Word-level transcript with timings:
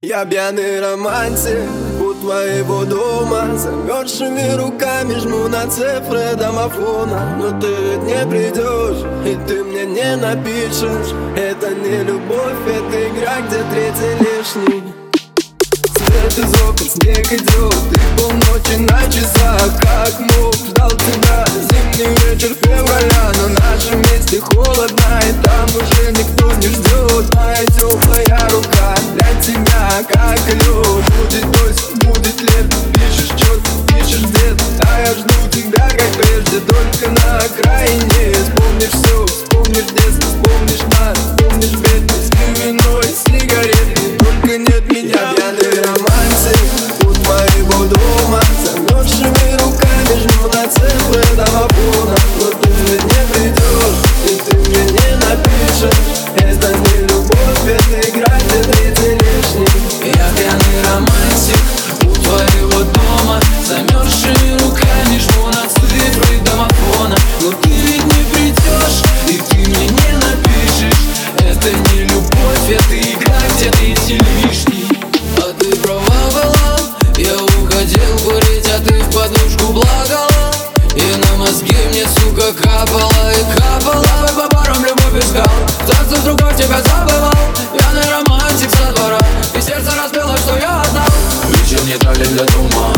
Я 0.00 0.24
пьяный 0.24 0.80
романтик 0.80 1.68
у 2.00 2.14
твоего 2.14 2.84
дома. 2.84 3.58
Замерзшими 3.58 4.54
руками 4.56 5.18
жму 5.18 5.48
на 5.48 5.66
цифры 5.68 6.36
домофона. 6.36 7.34
Но 7.36 7.60
ты 7.60 7.66
ведь 7.66 8.04
не 8.04 8.24
придешь, 8.30 9.04
и 9.26 9.36
ты 9.48 9.64
мне 9.64 9.86
не 9.86 10.14
напишешь. 10.14 11.12
Это 11.36 11.74
не 11.74 12.04
любовь, 12.04 12.62
это 12.64 13.08
игра, 13.08 13.40
где 13.40 13.64
третий 13.72 14.14
лишний. 14.20 14.84
Свет 15.96 16.46
из 16.46 16.62
окон, 16.62 16.88
снег 16.88 17.32
идет, 17.32 17.74
ты 17.90 18.00
полночи 18.16 18.78
на 18.78 19.02
часах. 19.10 19.80
Как 19.80 20.20
мог, 20.20 20.57
Только 36.66 37.08
на 37.10 37.38
окраине 37.38 38.07
Вечер 92.18 92.30
не 92.30 92.36
дали 92.36 92.36
для 92.36 92.44
дома. 92.46 92.92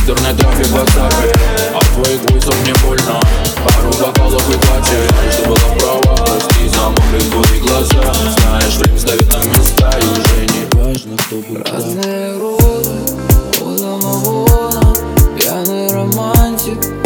Интернет-трафик 0.00 0.66
в 0.66 0.76
WhatsApp 0.76 1.74
От 1.74 1.84
твоих 1.94 2.20
войсов 2.30 2.54
мне 2.62 2.74
больно. 2.84 3.20
Пару 3.64 3.90
бокалов 4.00 4.48
и 4.48 4.58
хватит 4.64 5.12
Что 5.32 5.46
было 5.48 5.56
права, 5.78 6.16
прости 6.16 6.68
за 6.68 6.88
мокрые 6.88 7.22
твои 7.30 7.60
глаза. 7.60 8.14
Знаешь, 8.38 8.76
время 8.76 8.98
ставит 8.98 9.32
на 9.32 9.42
места 9.44 9.90
И 9.98 10.04
уже 10.04 10.46
не 10.46 10.78
важно, 10.78 11.16
кто 11.16 11.36
будет 11.36 11.68
Разные 11.70 12.38
роды, 12.38 12.90
у 13.60 13.78
домового 13.78 14.96
Пьяный 15.36 15.92
романтик 15.92 17.00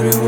пьяный 0.00 0.19